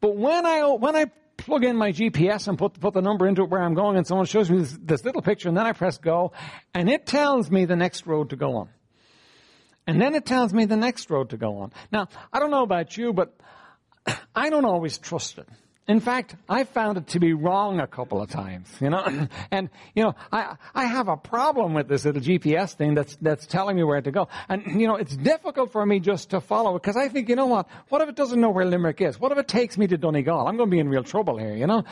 [0.01, 1.07] But when I when I
[1.45, 4.07] plug in my GPS and put put the number into it where I'm going, and
[4.07, 6.33] someone shows me this, this little picture, and then I press go,
[6.73, 8.69] and it tells me the next road to go on.
[9.87, 11.73] And then it tells me the next road to go on.
[11.93, 13.37] Now, I don't know about you, but
[14.35, 15.49] I don't always trust it.
[15.87, 19.69] In fact, I found it to be wrong a couple of times, you know, and,
[19.95, 23.77] you know, I, I have a problem with this little GPS thing that's, that's telling
[23.77, 24.29] me where to go.
[24.49, 27.37] And, you know, it's difficult for me just to follow it because I think, you
[27.37, 29.21] know what, what if it doesn't know where Limerick is?
[29.21, 30.47] What if it takes me to Donegal?
[30.47, 31.85] I'm going to be in real trouble here, you know?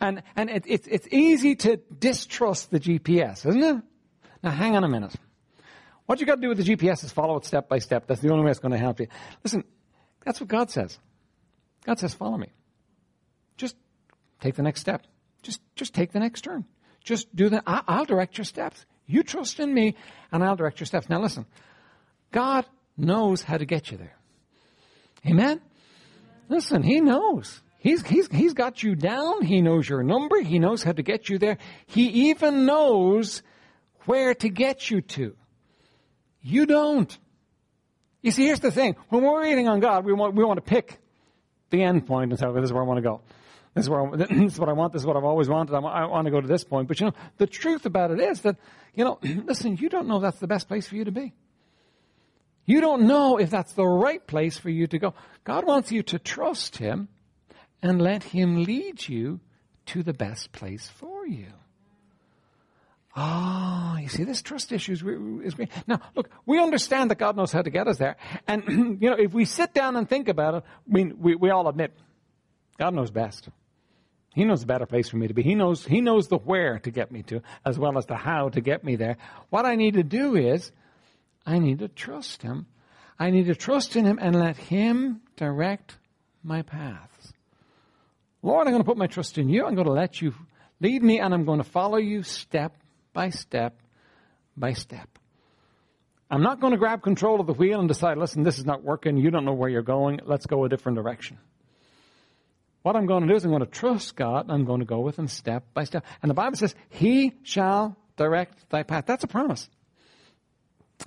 [0.00, 3.76] And, and it, it's, it's easy to distrust the GPS, isn't it?
[4.42, 5.14] Now hang on a minute.
[6.06, 8.08] What you got to do with the GPS is follow it step by step.
[8.08, 9.06] That's the only way it's going to help you.
[9.44, 9.62] Listen,
[10.24, 10.98] that's what God says.
[11.84, 12.48] God says, follow me.
[13.56, 13.76] Just
[14.40, 15.02] take the next step.
[15.42, 16.64] Just, just take the next turn.
[17.04, 17.62] Just do that.
[17.66, 18.84] I'll direct your steps.
[19.06, 19.94] You trust in me
[20.32, 21.08] and I'll direct your steps.
[21.08, 21.46] Now listen,
[22.32, 22.66] God
[22.96, 24.16] knows how to get you there.
[25.24, 25.60] Amen?
[26.48, 27.62] Listen, He knows.
[27.78, 29.42] He's, he's, he's got you down.
[29.42, 30.40] He knows your number.
[30.40, 31.58] He knows how to get you there.
[31.86, 33.42] He even knows
[34.06, 35.36] where to get you to.
[36.42, 37.16] You don't.
[38.22, 38.96] You see, here's the thing.
[39.08, 40.98] When we're waiting on God, we want, we want to pick
[41.70, 43.20] the end point and say, this is where I want to go.
[43.76, 44.94] This is, where I, this is what I want.
[44.94, 45.74] This is what I've always wanted.
[45.74, 46.88] I, I want to go to this point.
[46.88, 48.56] But you know, the truth about it is that,
[48.94, 51.34] you know, listen, you don't know that's the best place for you to be.
[52.64, 55.14] You don't know if that's the right place for you to go.
[55.44, 57.08] God wants you to trust Him
[57.82, 59.40] and let Him lead you
[59.86, 61.52] to the best place for you.
[63.14, 65.02] Ah, oh, you see, this trust issue is,
[65.46, 65.70] is great.
[65.86, 68.16] Now, look, we understand that God knows how to get us there.
[68.48, 68.64] And,
[69.02, 71.92] you know, if we sit down and think about it, mean, we, we all admit,
[72.78, 73.50] God knows best.
[74.36, 75.42] He knows a better place for me to be.
[75.42, 78.50] He knows, he knows the where to get me to, as well as the how
[78.50, 79.16] to get me there.
[79.48, 80.70] What I need to do is,
[81.46, 82.66] I need to trust Him.
[83.18, 85.96] I need to trust in Him and let Him direct
[86.44, 87.32] my paths.
[88.42, 89.64] Lord, I'm going to put my trust in you.
[89.64, 90.34] I'm going to let you
[90.80, 92.76] lead me and I'm going to follow you step
[93.14, 93.80] by step
[94.54, 95.08] by step.
[96.30, 98.84] I'm not going to grab control of the wheel and decide, listen, this is not
[98.84, 99.16] working.
[99.16, 100.20] You don't know where you're going.
[100.26, 101.38] Let's go a different direction.
[102.86, 104.48] What I'm going to do is I'm going to trust God.
[104.48, 106.04] I'm going to go with Him step by step.
[106.22, 109.06] And the Bible says, He shall direct thy path.
[109.06, 109.68] That's a promise.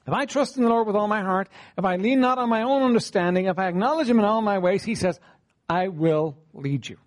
[0.06, 2.50] If I trust in the Lord with all my heart, if I lean not on
[2.50, 5.22] my own understanding, if I acknowledge Him in all my ways, He says,
[5.70, 6.98] I will lead you.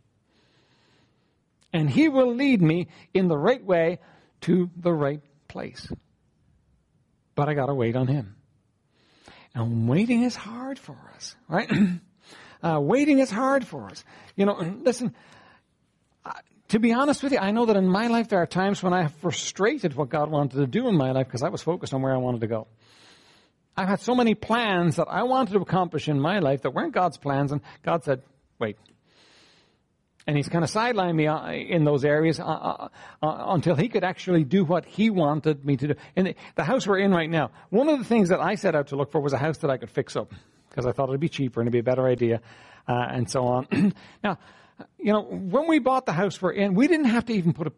[1.74, 3.98] And He will lead me in the right way
[4.40, 5.86] to the right place.
[7.34, 8.36] But I gotta wait on Him.
[9.54, 11.70] And waiting is hard for us, right?
[12.62, 14.04] Uh, waiting is hard for us.
[14.36, 15.14] You know, listen,
[16.24, 16.32] uh,
[16.68, 18.92] to be honest with you, I know that in my life there are times when
[18.92, 21.92] I have frustrated what God wanted to do in my life because I was focused
[21.92, 22.68] on where I wanted to go.
[23.76, 26.92] I've had so many plans that I wanted to accomplish in my life that weren't
[26.92, 28.22] God's plans, and God said,
[28.58, 28.76] wait.
[30.26, 32.88] And He's kind of sidelined me uh, in those areas uh, uh,
[33.22, 35.94] until He could actually do what He wanted me to do.
[36.14, 38.88] In the house we're in right now, one of the things that I set out
[38.88, 40.32] to look for was a house that I could fix up
[40.72, 42.40] because I thought it'd be cheaper and it'd be a better idea,
[42.88, 43.92] uh, and so on.
[44.24, 44.38] now,
[44.98, 47.66] you know, when we bought the house we're in, we didn't have to even put
[47.66, 47.72] a,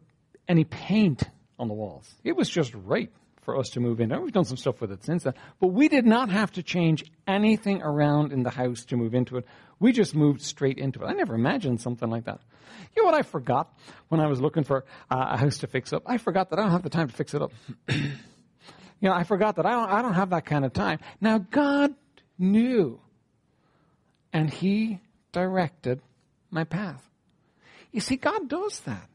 [0.48, 1.24] any paint
[1.58, 2.08] on the walls.
[2.22, 3.10] It was just right
[3.42, 4.08] for us to move in.
[4.22, 7.04] we've done some stuff with it since then, but we did not have to change
[7.26, 9.44] anything around in the house to move into it.
[9.80, 11.06] We just moved straight into it.
[11.06, 12.40] I never imagined something like that.
[12.96, 13.76] You know what I forgot
[14.08, 16.04] when I was looking for uh, a house to fix up?
[16.06, 17.52] I forgot that I don't have the time to fix it up.
[17.88, 18.12] you
[19.02, 21.00] know, I forgot that I don't, I don't have that kind of time.
[21.20, 21.94] Now, God
[22.38, 23.00] knew.
[24.32, 25.00] And He
[25.32, 26.00] directed
[26.50, 27.02] my path.
[27.92, 29.08] You see, God does that.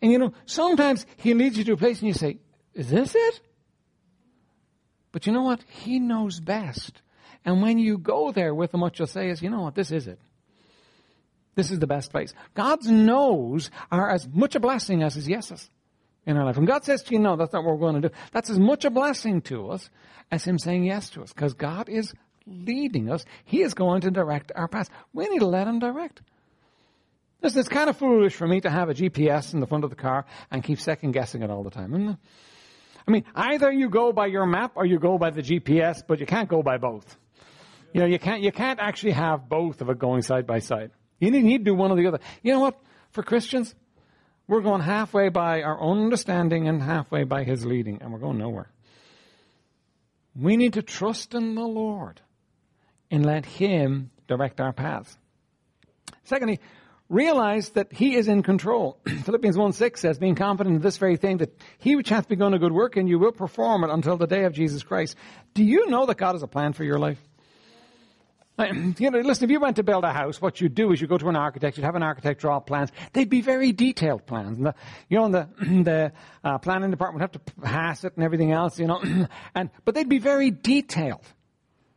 [0.00, 2.38] And you know, sometimes He leads you to a place and you say,
[2.74, 3.40] Is this it?
[5.12, 5.62] But you know what?
[5.68, 7.00] He knows best.
[7.44, 9.74] And when you go there with Him, what you'll say is, You know what?
[9.74, 10.18] This is it.
[11.54, 12.34] This is the best place.
[12.54, 15.68] God's no's are as much a blessing as His yeses
[16.26, 16.56] in our life.
[16.56, 18.58] When God says to you, no, that's not what we're going to do, that's as
[18.58, 19.90] much a blessing to us
[20.30, 22.12] as Him saying yes to us, because God is
[22.46, 23.24] leading us.
[23.44, 24.90] He is going to direct our path.
[25.12, 26.22] We need to let Him direct.
[27.42, 29.90] Listen, it's kind of foolish for me to have a GPS in the front of
[29.90, 32.18] the car and keep second guessing it all the time.
[33.06, 36.20] I mean, either you go by your map or you go by the GPS, but
[36.20, 37.18] you can't go by both.
[37.92, 40.90] You know, you can't, you can't actually have both of it going side by side.
[41.20, 42.20] You need, need to do one or the other.
[42.42, 42.80] You know what?
[43.10, 43.74] For Christians,
[44.46, 48.38] we're going halfway by our own understanding and halfway by His leading, and we're going
[48.38, 48.70] nowhere.
[50.36, 52.20] We need to trust in the Lord
[53.10, 55.16] and let Him direct our paths.
[56.24, 56.60] Secondly,
[57.08, 58.98] realize that He is in control.
[59.06, 62.54] Philippians 1 6 says, being confident in this very thing, that He which hath begun
[62.54, 65.16] a good work and you will perform it until the day of Jesus Christ.
[65.54, 67.18] Do you know that God has a plan for your life?
[68.98, 71.06] You know, listen, if you went to build a house, what you'd do is you
[71.06, 72.90] go to an architect, you'd have an architect draw plans.
[73.12, 74.58] They'd be very detailed plans.
[74.58, 74.74] And the,
[75.08, 75.48] you know, the,
[75.82, 76.12] the
[76.44, 79.02] uh, planning department would have to pass it and everything else, you know.
[79.54, 81.24] and, but they'd be very detailed.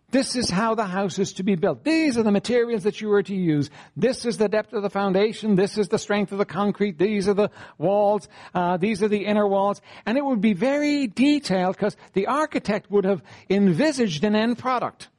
[0.09, 1.83] This is how the house is to be built.
[1.83, 3.69] These are the materials that you are to use.
[3.97, 5.55] This is the depth of the foundation.
[5.55, 6.97] This is the strength of the concrete.
[6.97, 8.29] These are the walls.
[8.55, 9.81] Uh, these are the inner walls.
[10.05, 15.09] And it would be very detailed because the architect would have envisaged an end product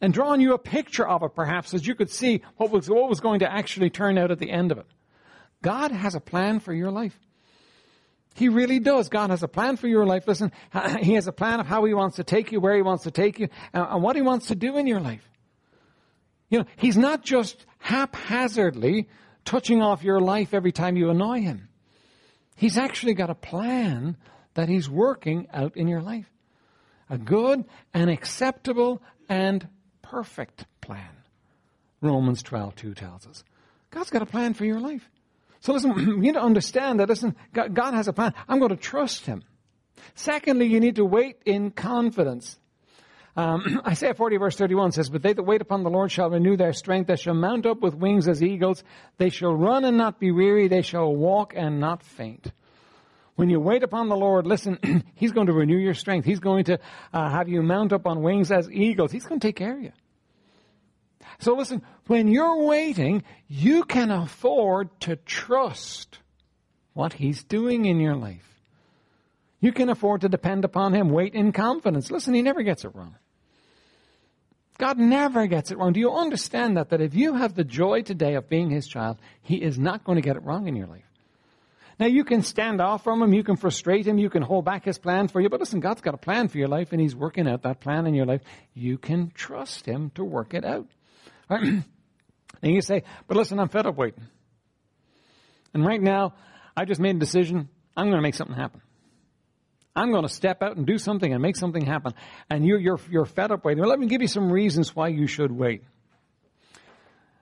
[0.00, 3.08] and drawn you a picture of it, perhaps, as you could see what was, what
[3.08, 4.86] was going to actually turn out at the end of it.
[5.62, 7.18] God has a plan for your life.
[8.34, 9.08] He really does.
[9.08, 10.28] God has a plan for your life.
[10.28, 10.52] Listen,
[11.00, 13.10] He has a plan of how He wants to take you, where He wants to
[13.10, 15.26] take you, and what He wants to do in your life.
[16.50, 19.08] You know, He's not just haphazardly
[19.44, 21.68] touching off your life every time you annoy Him.
[22.56, 24.18] He's actually got a plan
[24.54, 26.30] that He's working out in your life.
[27.08, 29.66] A good and acceptable and
[30.10, 31.08] perfect plan.
[32.00, 33.44] Romans 12, 2 tells us.
[33.90, 35.08] God's got a plan for your life.
[35.60, 38.34] So listen, you need to understand that listen, God has a plan.
[38.48, 39.42] I'm going to trust Him.
[40.14, 42.58] Secondly, you need to wait in confidence.
[43.36, 46.56] Um, Isaiah 40 verse 31 says, But they that wait upon the Lord shall renew
[46.56, 47.08] their strength.
[47.08, 48.84] They shall mount up with wings as eagles.
[49.18, 50.68] They shall run and not be weary.
[50.68, 52.52] They shall walk and not faint.
[53.36, 56.24] When you wait upon the Lord, listen, He's going to renew your strength.
[56.24, 56.78] He's going to
[57.12, 59.12] uh, have you mount up on wings as eagles.
[59.12, 59.92] He's going to take care of you.
[61.38, 66.18] So listen, when you're waiting, you can afford to trust
[66.94, 68.42] what He's doing in your life.
[69.60, 71.10] You can afford to depend upon Him.
[71.10, 72.10] Wait in confidence.
[72.10, 73.16] Listen, He never gets it wrong.
[74.78, 75.92] God never gets it wrong.
[75.92, 76.90] Do you understand that?
[76.90, 80.16] That if you have the joy today of being His child, He is not going
[80.16, 81.05] to get it wrong in your life.
[81.98, 84.84] Now you can stand off from Him, you can frustrate Him, you can hold back
[84.84, 87.16] His plan for you, but listen, God's got a plan for your life and He's
[87.16, 88.42] working out that plan in your life.
[88.74, 90.86] You can trust Him to work it out.
[92.62, 94.24] And you say, but listen, I'm fed up waiting.
[95.74, 96.34] And right now,
[96.76, 97.68] I just made a decision.
[97.96, 98.80] I'm going to make something happen.
[99.94, 102.12] I'm going to step out and do something and make something happen.
[102.50, 103.80] And you're, you're, you're fed up waiting.
[103.80, 105.84] Well, let me give you some reasons why you should wait.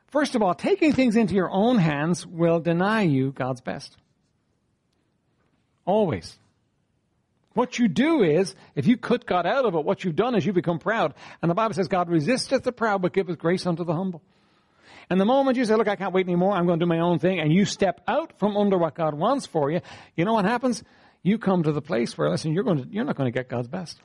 [0.08, 3.96] First of all, taking things into your own hands will deny you God's best.
[5.84, 6.36] Always.
[7.54, 10.44] What you do is, if you cut God out of it, what you've done is
[10.44, 11.14] you become proud.
[11.40, 14.22] And the Bible says God resisteth the proud, but giveth grace unto the humble.
[15.08, 17.00] And the moment you say, look, I can't wait anymore, I'm going to do my
[17.00, 19.80] own thing, and you step out from under what God wants for you,
[20.16, 20.82] you know what happens?
[21.22, 23.48] You come to the place where, listen, you're going to, you're not going to get
[23.48, 24.00] God's best.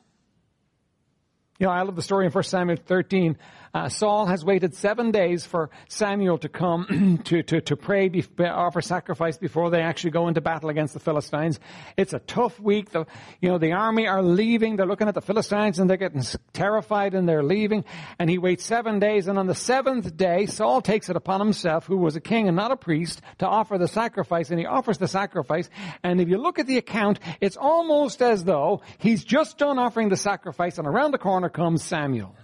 [1.57, 3.37] You know, I love the story in 1 Samuel 13.
[3.73, 8.23] Uh, Saul has waited seven days for Samuel to come to, to, to pray, be,
[8.39, 11.60] offer sacrifice before they actually go into battle against the Philistines.
[11.95, 12.91] It's a tough week.
[12.91, 13.05] The,
[13.41, 14.75] you know, the army are leaving.
[14.75, 17.86] They're looking at the Philistines and they're getting terrified and they're leaving.
[18.17, 19.27] And he waits seven days.
[19.27, 22.58] And on the seventh day, Saul takes it upon himself, who was a king and
[22.58, 24.49] not a priest, to offer the sacrifice.
[24.49, 25.69] And he offers the sacrifice.
[26.03, 30.10] And if you look at the account, it's almost as though he's just done offering
[30.10, 32.36] the sacrifice and around the corner comes Samuel.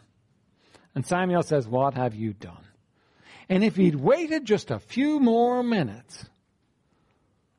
[0.95, 2.65] And Samuel says, What have you done?
[3.47, 6.25] And if he'd waited just a few more minutes,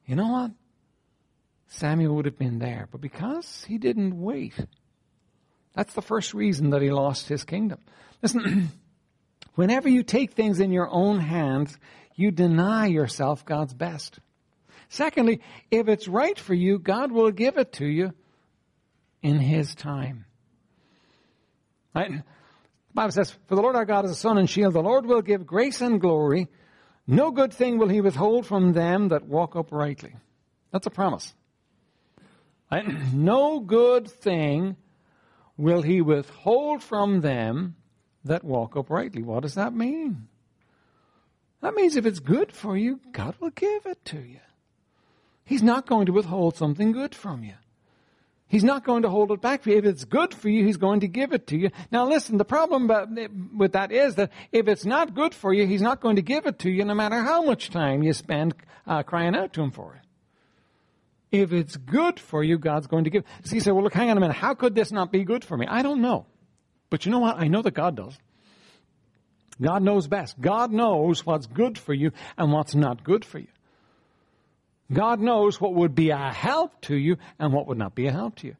[0.06, 0.50] you know what?
[1.68, 2.88] Samuel would have been there.
[2.90, 4.54] But because he didn't wait,
[5.74, 7.78] that's the first reason that he lost his kingdom.
[8.22, 8.70] Listen,
[9.54, 11.76] whenever you take things in your own hands,
[12.14, 14.18] you deny yourself God's best.
[14.88, 18.12] Secondly, if it's right for you, God will give it to you
[19.22, 20.24] in His time.
[21.94, 22.22] Right?
[22.96, 24.72] Bible says, For the Lord our God is a sun and shield.
[24.74, 26.48] The Lord will give grace and glory.
[27.06, 30.16] No good thing will he withhold from them that walk uprightly.
[30.72, 31.32] That's a promise.
[33.12, 34.76] No good thing
[35.56, 37.76] will he withhold from them
[38.24, 39.22] that walk uprightly.
[39.22, 40.26] What does that mean?
[41.60, 44.40] That means if it's good for you, God will give it to you.
[45.44, 47.54] He's not going to withhold something good from you.
[48.48, 49.78] He's not going to hold it back for you.
[49.78, 51.70] If it's good for you, He's going to give it to you.
[51.90, 52.88] Now listen, the problem
[53.56, 56.46] with that is that if it's not good for you, He's not going to give
[56.46, 58.54] it to you no matter how much time you spend
[58.86, 60.02] uh, crying out to Him for it.
[61.32, 63.24] If it's good for you, God's going to give.
[63.42, 64.36] So you say, well look, hang on a minute.
[64.36, 65.66] How could this not be good for me?
[65.68, 66.26] I don't know.
[66.88, 67.36] But you know what?
[67.36, 68.16] I know that God does.
[69.60, 70.40] God knows best.
[70.40, 73.48] God knows what's good for you and what's not good for you.
[74.92, 78.12] God knows what would be a help to you and what would not be a
[78.12, 78.56] help to you.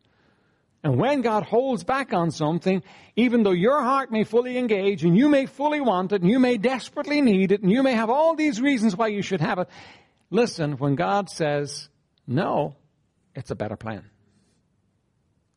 [0.83, 2.83] And when God holds back on something,
[3.17, 6.39] even though your heart may fully engage and you may fully want it and you
[6.39, 9.59] may desperately need it and you may have all these reasons why you should have
[9.59, 9.69] it,
[10.31, 11.89] listen, when God says
[12.27, 12.77] no,
[13.35, 14.05] it's a better plan.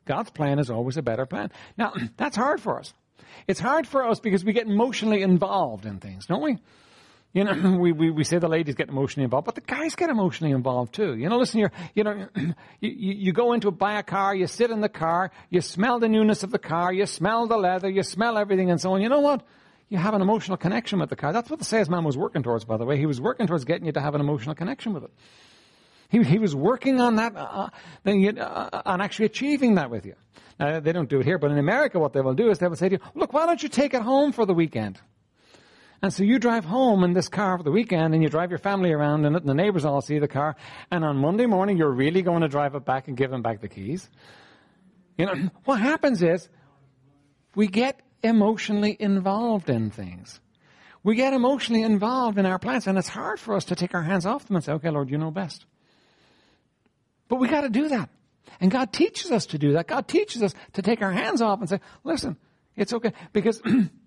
[0.05, 1.51] God's plan is always a better plan.
[1.77, 2.91] Now, that's hard for us.
[3.47, 6.57] It's hard for us because we get emotionally involved in things, don't we?
[7.33, 10.09] You know, we, we, we say the ladies get emotionally involved, but the guys get
[10.09, 11.15] emotionally involved too.
[11.15, 12.27] You know, listen, you're, you know,
[12.79, 16.09] you, you go into buy a car, you sit in the car, you smell the
[16.09, 19.01] newness of the car, you smell the leather, you smell everything and so on.
[19.01, 19.43] You know what?
[19.89, 21.33] You have an emotional connection with the car.
[21.33, 22.97] That's what the salesman was working towards, by the way.
[22.97, 25.11] He was working towards getting you to have an emotional connection with it.
[26.09, 27.69] He, he was working on that, uh,
[28.03, 30.15] then uh, on actually achieving that with you.
[30.59, 32.67] Now, they don't do it here, but in America, what they will do is they
[32.67, 34.99] will say to you, look, why don't you take it home for the weekend?
[36.01, 38.59] And so you drive home in this car for the weekend and you drive your
[38.59, 40.55] family around in it and the neighbors all see the car.
[40.91, 43.59] And on Monday morning, you're really going to drive it back and give them back
[43.59, 44.09] the keys.
[45.17, 45.33] You know,
[45.65, 46.47] what happens is
[47.53, 50.39] we get emotionally involved in things.
[51.03, 54.03] We get emotionally involved in our plans and it's hard for us to take our
[54.03, 55.65] hands off them and say, okay, Lord, you know best.
[57.27, 58.09] But we got to do that.
[58.61, 59.87] And God teaches us to do that.
[59.87, 62.37] God teaches us to take our hands off and say, listen,
[62.75, 63.13] it's okay.
[63.33, 63.61] Because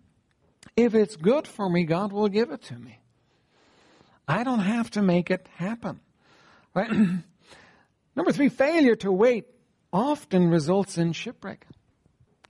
[0.77, 2.99] If it's good for me, God will give it to me.
[4.27, 6.01] I don't have to make it happen.
[6.75, 6.91] Right?
[8.17, 9.47] Number three, failure to wait
[9.93, 11.67] often results in shipwreck.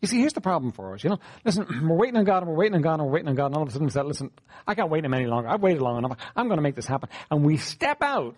[0.00, 1.04] You see, here's the problem for us.
[1.04, 3.28] You know, listen, we're waiting on God and we're waiting on God and we're waiting
[3.28, 4.30] on God, and all of a sudden we say, listen,
[4.66, 5.48] I can't wait any longer.
[5.48, 6.18] I've waited long enough.
[6.36, 7.08] I'm going to make this happen.
[7.30, 8.36] And we step out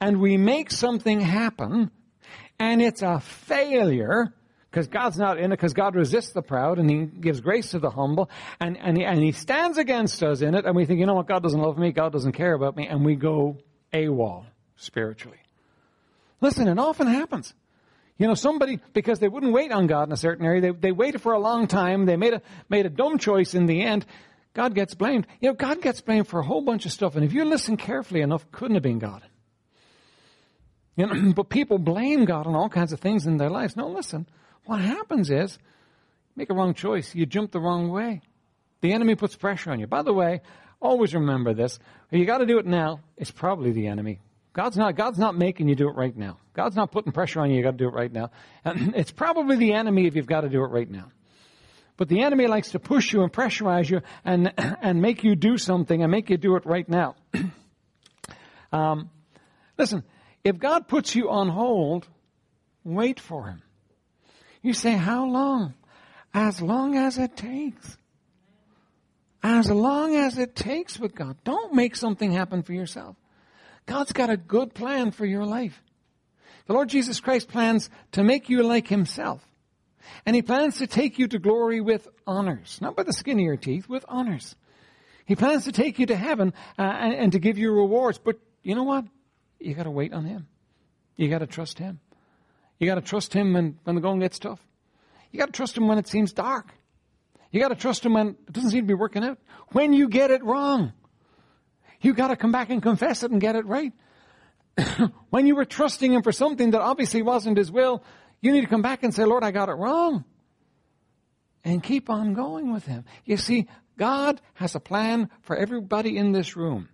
[0.00, 1.90] and we make something happen
[2.58, 4.32] and it's a failure
[4.70, 7.78] because God's not in it, because God resists the proud and He gives grace to
[7.78, 11.00] the humble, and, and, he, and He stands against us in it, and we think,
[11.00, 13.56] you know what, God doesn't love me, God doesn't care about me, and we go
[13.92, 14.46] AWOL
[14.76, 15.38] spiritually.
[16.40, 17.54] Listen, it often happens.
[18.18, 20.92] You know, somebody, because they wouldn't wait on God in a certain area, they, they
[20.92, 24.04] waited for a long time, they made a, made a dumb choice in the end,
[24.54, 25.26] God gets blamed.
[25.40, 27.76] You know, God gets blamed for a whole bunch of stuff, and if you listen
[27.76, 29.22] carefully enough, couldn't have been God.
[30.96, 33.76] You know, but people blame God on all kinds of things in their lives.
[33.76, 34.26] No, listen.
[34.68, 37.14] What happens is, you make a wrong choice.
[37.14, 38.20] You jump the wrong way.
[38.82, 39.86] The enemy puts pressure on you.
[39.86, 40.42] By the way,
[40.78, 41.78] always remember this.
[42.10, 43.00] You got to do it now.
[43.16, 44.20] It's probably the enemy.
[44.52, 46.36] God's not, God's not making you do it right now.
[46.52, 47.56] God's not putting pressure on you.
[47.56, 48.30] You got to do it right now.
[48.62, 51.12] And it's probably the enemy if you've got to do it right now.
[51.96, 54.52] But the enemy likes to push you and pressurize you and,
[54.82, 57.16] and make you do something and make you do it right now.
[58.70, 59.08] um,
[59.78, 60.04] listen,
[60.44, 62.06] if God puts you on hold,
[62.84, 63.62] wait for Him.
[64.62, 65.74] You say, how long?
[66.34, 67.96] As long as it takes.
[69.42, 71.36] As long as it takes with God.
[71.44, 73.16] Don't make something happen for yourself.
[73.86, 75.82] God's got a good plan for your life.
[76.66, 79.42] The Lord Jesus Christ plans to make you like Himself.
[80.26, 82.78] And He plans to take you to glory with honors.
[82.82, 84.54] Not by the skin of your teeth, with honors.
[85.24, 88.18] He plans to take you to heaven uh, and, and to give you rewards.
[88.18, 89.04] But you know what?
[89.58, 90.46] You gotta wait on Him.
[91.16, 92.00] You gotta trust Him.
[92.78, 94.60] You got to trust Him when, when the going gets tough.
[95.30, 96.72] You got to trust Him when it seems dark.
[97.50, 99.38] You got to trust Him when it doesn't seem to be working out.
[99.72, 100.92] When you get it wrong,
[102.00, 103.92] you got to come back and confess it and get it right.
[105.30, 108.02] when you were trusting Him for something that obviously wasn't His will,
[108.40, 110.24] you need to come back and say, Lord, I got it wrong.
[111.64, 113.04] And keep on going with Him.
[113.24, 113.66] You see,
[113.96, 116.88] God has a plan for everybody in this room.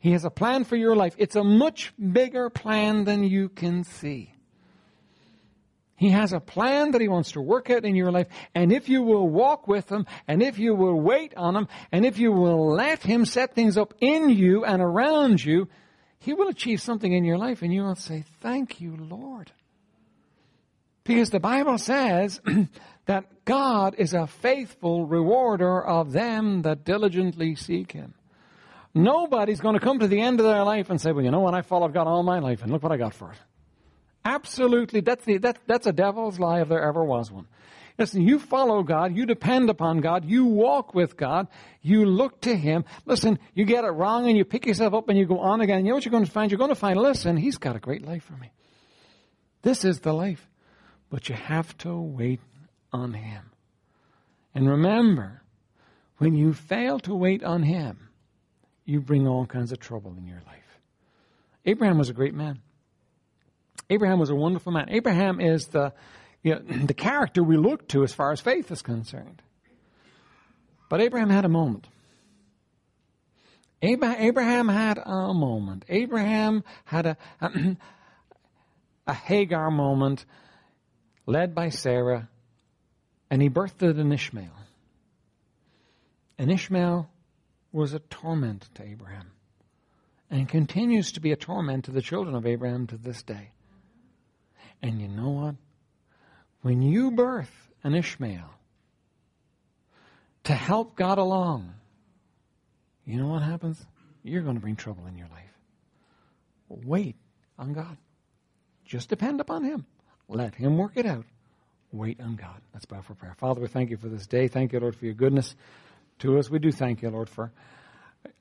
[0.00, 1.14] He has a plan for your life.
[1.18, 4.34] It's a much bigger plan than you can see.
[6.00, 8.26] He has a plan that He wants to work out in your life.
[8.54, 12.06] And if you will walk with Him, and if you will wait on Him, and
[12.06, 15.68] if you will let Him set things up in you and around you,
[16.18, 19.52] He will achieve something in your life and you will say, thank you, Lord.
[21.04, 22.40] Because the Bible says
[23.04, 28.14] that God is a faithful rewarder of them that diligently seek Him.
[28.94, 31.40] Nobody's going to come to the end of their life and say, well, you know
[31.40, 31.52] what?
[31.52, 33.38] I followed God all my life and look what I got for it.
[34.24, 37.46] Absolutely, that's, the, that, that's a devil's lie if there ever was one.
[37.98, 41.48] Listen, you follow God, you depend upon God, you walk with God,
[41.82, 42.84] you look to Him.
[43.04, 45.84] Listen, you get it wrong and you pick yourself up and you go on again.
[45.84, 46.50] You know what you're going to find?
[46.50, 48.52] You're going to find, listen, He's got a great life for me.
[49.62, 50.48] This is the life.
[51.10, 52.40] But you have to wait
[52.92, 53.50] on Him.
[54.54, 55.42] And remember,
[56.18, 58.08] when you fail to wait on Him,
[58.84, 60.80] you bring all kinds of trouble in your life.
[61.66, 62.60] Abraham was a great man.
[63.90, 64.86] Abraham was a wonderful man.
[64.88, 65.92] Abraham is the,
[66.42, 69.42] you know, the character we look to as far as faith is concerned.
[70.88, 71.86] But Abraham had a moment.
[73.82, 75.84] Abraham had a moment.
[75.88, 77.16] Abraham had a,
[79.06, 80.24] a Hagar moment
[81.26, 82.28] led by Sarah,
[83.30, 84.50] and he birthed an Ishmael.
[86.38, 87.08] And Ishmael
[87.72, 89.30] was a torment to Abraham
[90.30, 93.50] and continues to be a torment to the children of Abraham to this day.
[94.82, 95.54] And you know what?
[96.62, 97.50] When you birth
[97.82, 98.50] an Ishmael
[100.44, 101.74] to help God along,
[103.04, 103.84] you know what happens?
[104.22, 105.40] You're going to bring trouble in your life.
[106.68, 107.16] Wait
[107.58, 107.96] on God.
[108.84, 109.86] Just depend upon Him.
[110.28, 111.24] Let Him work it out.
[111.92, 112.60] Wait on God.
[112.72, 113.34] Let's bow for prayer.
[113.38, 114.48] Father, we thank you for this day.
[114.48, 115.56] Thank you, Lord, for your goodness
[116.20, 116.48] to us.
[116.48, 117.52] We do thank you, Lord, for,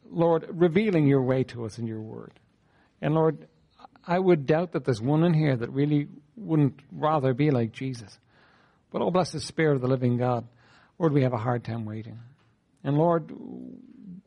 [0.09, 2.33] Lord, revealing your way to us in your word.
[3.01, 3.47] And Lord,
[4.05, 8.17] I would doubt that there's one in here that really wouldn't rather be like Jesus.
[8.91, 10.47] But oh, bless the Spirit of the living God.
[10.97, 12.19] Lord, we have a hard time waiting.
[12.83, 13.31] And Lord,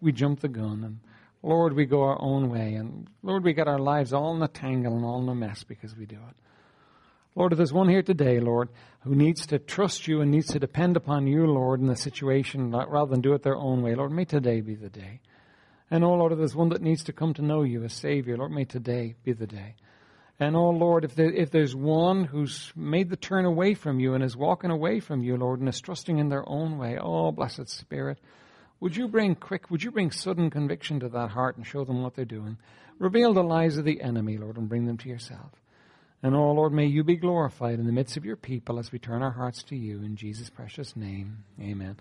[0.00, 0.84] we jump the gun.
[0.84, 1.00] And
[1.42, 2.74] Lord, we go our own way.
[2.74, 5.64] And Lord, we get our lives all in a tangle and all in a mess
[5.64, 6.36] because we do it.
[7.34, 8.68] Lord, if there's one here today, Lord,
[9.00, 12.70] who needs to trust you and needs to depend upon you, Lord, in the situation
[12.70, 15.20] rather than do it their own way, Lord, may today be the day.
[15.92, 18.38] And oh Lord, if there's one that needs to come to know you as Savior,
[18.38, 19.74] Lord, may today be the day.
[20.40, 24.14] And oh Lord, if, there, if there's one who's made the turn away from you
[24.14, 27.30] and is walking away from you, Lord, and is trusting in their own way, oh
[27.30, 28.18] blessed Spirit,
[28.80, 32.02] would you bring quick, would you bring sudden conviction to that heart and show them
[32.02, 32.56] what they're doing?
[32.98, 35.50] Reveal the lies of the enemy, Lord, and bring them to yourself.
[36.22, 38.98] And oh Lord, may you be glorified in the midst of your people as we
[38.98, 39.98] turn our hearts to you.
[39.98, 41.98] In Jesus' precious name, amen.